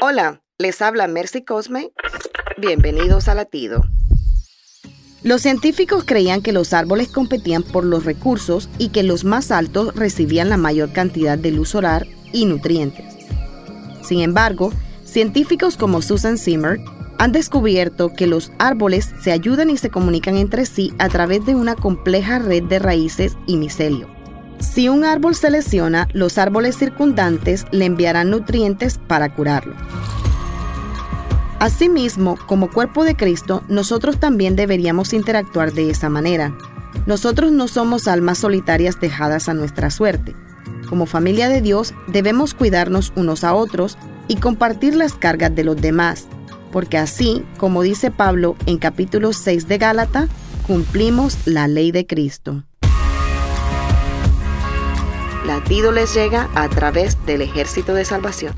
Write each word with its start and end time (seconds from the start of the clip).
Hola, 0.00 0.42
les 0.58 0.80
habla 0.80 1.08
Mercy 1.08 1.42
Cosme. 1.42 1.90
Bienvenidos 2.56 3.26
a 3.26 3.34
Latido. 3.34 3.82
Los 5.24 5.42
científicos 5.42 6.04
creían 6.06 6.40
que 6.40 6.52
los 6.52 6.72
árboles 6.72 7.08
competían 7.08 7.64
por 7.64 7.84
los 7.84 8.04
recursos 8.04 8.68
y 8.78 8.90
que 8.90 9.02
los 9.02 9.24
más 9.24 9.50
altos 9.50 9.96
recibían 9.96 10.50
la 10.50 10.56
mayor 10.56 10.92
cantidad 10.92 11.36
de 11.36 11.50
luz 11.50 11.70
solar 11.70 12.06
y 12.32 12.46
nutrientes. 12.46 13.12
Sin 14.02 14.20
embargo, 14.20 14.72
científicos 15.04 15.76
como 15.76 16.00
Susan 16.00 16.38
Zimmer 16.38 16.78
han 17.18 17.32
descubierto 17.32 18.12
que 18.12 18.28
los 18.28 18.52
árboles 18.60 19.12
se 19.20 19.32
ayudan 19.32 19.68
y 19.68 19.78
se 19.78 19.90
comunican 19.90 20.36
entre 20.36 20.64
sí 20.64 20.92
a 21.00 21.08
través 21.08 21.44
de 21.44 21.56
una 21.56 21.74
compleja 21.74 22.38
red 22.38 22.62
de 22.62 22.78
raíces 22.78 23.36
y 23.48 23.56
micelio. 23.56 24.17
Si 24.60 24.88
un 24.88 25.04
árbol 25.04 25.34
se 25.34 25.50
lesiona, 25.50 26.08
los 26.12 26.36
árboles 26.36 26.76
circundantes 26.76 27.64
le 27.70 27.84
enviarán 27.84 28.30
nutrientes 28.30 28.98
para 28.98 29.32
curarlo. 29.32 29.74
Asimismo, 31.60 32.36
como 32.46 32.70
cuerpo 32.70 33.04
de 33.04 33.16
Cristo, 33.16 33.64
nosotros 33.68 34.18
también 34.18 34.56
deberíamos 34.56 35.12
interactuar 35.12 35.72
de 35.72 35.90
esa 35.90 36.08
manera. 36.08 36.56
Nosotros 37.06 37.52
no 37.52 37.68
somos 37.68 38.06
almas 38.06 38.38
solitarias 38.38 39.00
dejadas 39.00 39.48
a 39.48 39.54
nuestra 39.54 39.90
suerte. 39.90 40.36
Como 40.88 41.06
familia 41.06 41.48
de 41.48 41.60
Dios, 41.60 41.94
debemos 42.06 42.54
cuidarnos 42.54 43.12
unos 43.16 43.44
a 43.44 43.54
otros 43.54 43.98
y 44.28 44.36
compartir 44.36 44.94
las 44.94 45.14
cargas 45.14 45.54
de 45.54 45.64
los 45.64 45.80
demás, 45.80 46.28
porque 46.70 46.98
así, 46.98 47.44
como 47.56 47.82
dice 47.82 48.10
Pablo 48.10 48.56
en 48.66 48.78
capítulo 48.78 49.32
6 49.32 49.68
de 49.68 49.78
Gálata, 49.78 50.28
cumplimos 50.66 51.38
la 51.46 51.66
ley 51.66 51.92
de 51.92 52.06
Cristo. 52.06 52.64
Latido 55.68 55.92
les 55.92 56.14
llega 56.14 56.48
a 56.54 56.66
través 56.70 57.26
del 57.26 57.42
ejército 57.42 57.92
de 57.92 58.06
salvación. 58.06 58.54